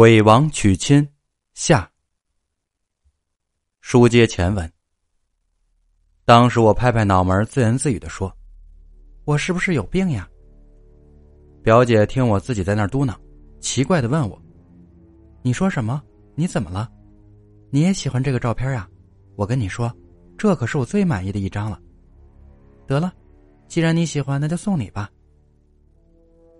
[0.00, 1.06] 鬼王娶亲
[1.52, 1.86] 下。
[3.82, 4.72] 书接前文。
[6.24, 8.34] 当时我拍拍脑门，自言自语的说
[9.26, 10.26] ：“我是不是有病呀？”
[11.62, 13.14] 表姐听我自己在那嘟囔，
[13.60, 14.40] 奇怪的问我
[15.44, 16.02] ：“你说什么？
[16.34, 16.90] 你怎么了？
[17.68, 18.88] 你也喜欢这个照片呀？
[19.36, 19.94] 我跟你说，
[20.38, 21.78] 这可是我最满意的一张了。
[22.86, 23.12] 得了，
[23.68, 25.10] 既然你喜欢，那就送你吧。”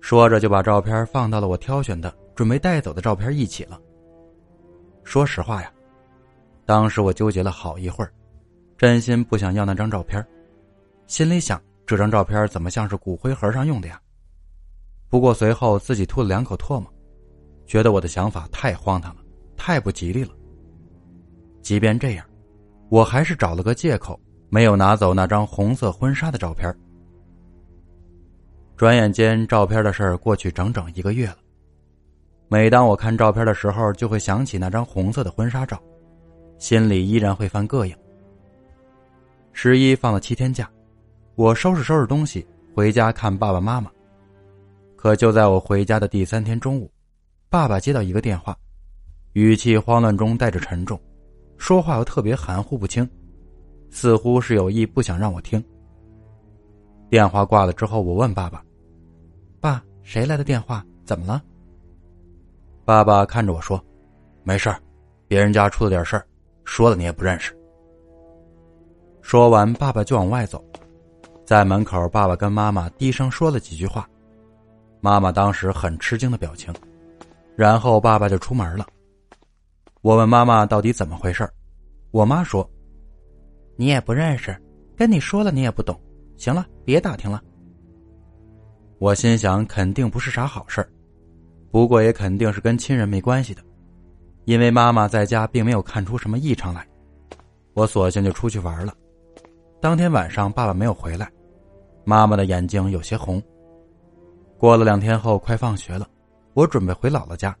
[0.00, 2.16] 说着就把照片放到了我挑选的。
[2.34, 3.80] 准备带走的照片一起了。
[5.02, 5.72] 说实话呀，
[6.64, 8.12] 当时我纠结了好一会儿，
[8.76, 10.26] 真心不想要那张照片，
[11.06, 14.00] 心里想这张照片怎么像是骨灰盒上用的呀？
[15.08, 16.92] 不过随后自己吐了两口唾沫，
[17.66, 19.20] 觉得我的想法太荒唐了，
[19.56, 20.30] 太不吉利了。
[21.62, 22.26] 即便这样，
[22.88, 26.74] 我还是找了个借口，没有拿走那张红色婚纱的照片。
[28.76, 31.36] 转眼间，照片的事儿过去整整一个月了。
[32.48, 35.80] 每当我看照片的时候，就会想起那张红色的婚纱照，
[36.58, 37.96] 心里依然会犯膈应。
[39.52, 40.70] 十一放了七天假，
[41.34, 43.90] 我收拾收拾东西回家看爸爸妈妈。
[44.96, 46.90] 可就在我回家的第三天中午，
[47.48, 48.56] 爸爸接到一个电话，
[49.32, 51.00] 语气慌乱中带着沉重，
[51.56, 53.08] 说话又特别含糊不清，
[53.90, 55.62] 似乎是有意不想让我听。
[57.10, 58.64] 电话挂了之后，我问爸爸
[59.60, 60.84] ：“爸，谁来的电话？
[61.04, 61.42] 怎么了？”
[62.84, 63.82] 爸爸看着我说
[64.44, 64.74] ：“没事
[65.26, 66.26] 别人家出了点事儿，
[66.64, 67.56] 说了你也不认识。”
[69.22, 70.62] 说完，爸爸就往外走，
[71.46, 74.06] 在门口，爸爸跟妈妈低声说了几句话，
[75.00, 76.74] 妈妈当时很吃惊的表情，
[77.56, 78.86] 然后爸爸就出门了。
[80.02, 81.48] 我问妈妈到底怎么回事
[82.10, 82.68] 我妈说
[83.76, 84.54] ：“你也不认识，
[84.94, 85.98] 跟你说了你也不懂，
[86.36, 87.42] 行了，别打听了。”
[89.00, 90.88] 我心想，肯定不是啥好事儿。
[91.74, 93.60] 不过也肯定是跟亲人没关系的，
[94.44, 96.86] 因为妈妈在家并没有看出什么异常来，
[97.72, 98.94] 我索性就出去玩了。
[99.80, 101.28] 当天晚上爸爸没有回来，
[102.04, 103.42] 妈妈的眼睛有些红。
[104.56, 106.08] 过了两天后，快放学了，
[106.52, 107.52] 我准备回姥姥家。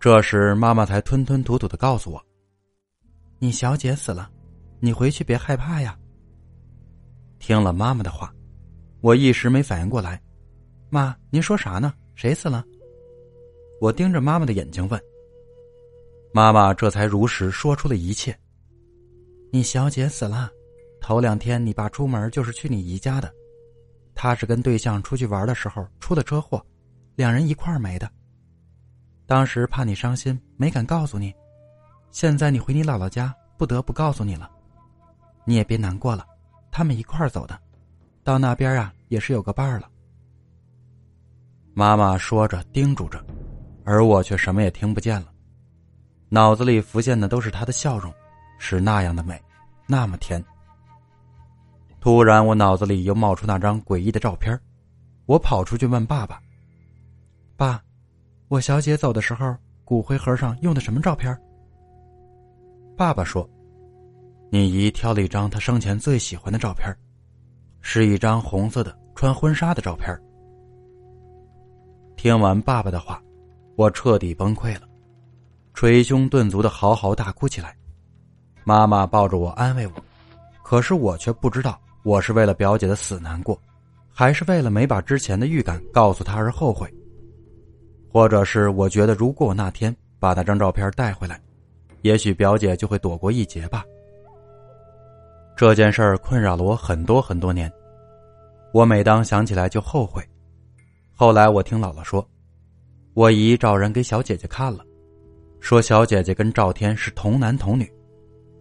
[0.00, 2.18] 这时妈妈才吞吞吐吐的告诉我
[3.38, 4.30] ：“你小姐死了，
[4.80, 5.94] 你回去别害怕呀。”
[7.38, 8.32] 听了妈妈的话，
[9.02, 10.18] 我一时没反应过来，
[10.88, 11.92] 妈，您说啥呢？
[12.14, 12.64] 谁死了？
[13.80, 15.00] 我盯着妈妈的眼睛问
[16.32, 18.36] ：“妈妈，这才如实说出了一切。
[19.50, 20.50] 你小姐死了，
[21.00, 23.32] 头两天你爸出门就是去你姨家的，
[24.14, 26.64] 他是跟对象出去玩的时候出的车祸，
[27.14, 28.10] 两人一块儿没的。
[29.26, 31.32] 当时怕你伤心，没敢告诉你。
[32.10, 34.50] 现在你回你姥姥家，不得不告诉你了。
[35.44, 36.26] 你也别难过了，
[36.70, 37.58] 他们一块儿走的，
[38.22, 39.90] 到那边啊也是有个伴儿了。”
[41.74, 43.24] 妈妈说着，叮嘱着。
[43.84, 45.26] 而我却什么也听不见了，
[46.30, 48.12] 脑子里浮现的都是她的笑容，
[48.58, 49.40] 是那样的美，
[49.86, 50.42] 那么甜。
[52.00, 54.58] 突然，我脑子里又冒出那张诡异的照片，
[55.26, 56.40] 我跑出去问爸爸
[57.56, 57.82] ：“爸，
[58.48, 61.38] 我小姐走的时候，骨灰盒上用的什么照片？”
[62.96, 63.48] 爸爸说
[64.50, 66.90] ：“你姨挑了一张她生前最喜欢的照片，
[67.82, 70.14] 是一张红色的穿婚纱的照片。”
[72.16, 73.22] 听完爸爸的话。
[73.76, 74.82] 我彻底崩溃了，
[75.74, 77.76] 捶胸顿足的嚎嚎大哭起来。
[78.62, 79.92] 妈妈抱着我安慰我，
[80.62, 83.60] 可是我却不知道我是为了表姐的死难过，
[84.08, 86.88] 还是为了没把之前的预感告诉她而后悔，
[88.12, 91.40] 或者是我觉得如果我那天把那张照片带回来，
[92.02, 93.84] 也许表姐就会躲过一劫吧。
[95.56, 97.70] 这件事儿困扰了我很多很多年，
[98.72, 100.22] 我每当想起来就后悔。
[101.12, 102.24] 后来我听姥姥说。
[103.14, 104.84] 我姨找人给小姐姐看了，
[105.60, 107.88] 说小姐姐跟赵天是童男童女，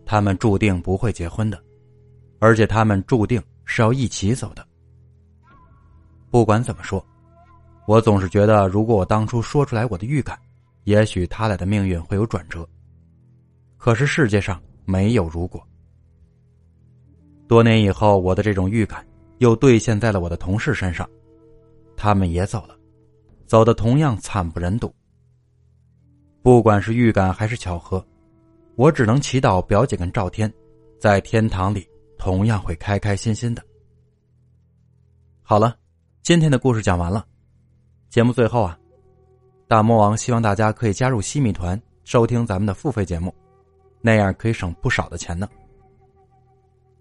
[0.06, 1.60] 他们注定不会结婚的，
[2.38, 4.64] 而且他们注定是要一起走的。
[6.30, 7.04] 不管怎么说，
[7.88, 10.38] 我总是觉得，如果我当初说出来我的预感，
[10.84, 12.68] 也许他俩的命运会有转折。
[13.78, 15.62] 可是世界上没有如果。
[17.48, 19.04] 多年以后，我的这种预感
[19.40, 21.10] 又兑现在了我的同事身上，
[21.98, 22.78] 他们也走了。
[23.54, 24.92] 走的同样惨不忍睹。
[26.42, 28.04] 不管是预感还是巧合，
[28.74, 30.52] 我只能祈祷表姐跟赵天，
[31.00, 33.64] 在天堂里同样会开开心心的。
[35.44, 35.78] 好了，
[36.24, 37.28] 今天的故事讲完了。
[38.10, 38.76] 节目最后啊，
[39.68, 43.32] 大魔王希望大家可以加入西米团，收听咱们的付费节目，
[44.02, 45.48] 那样可以省不少的钱呢。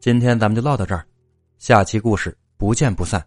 [0.01, 1.03] 今天咱们就唠到这儿，
[1.57, 3.27] 下期故事不见不散。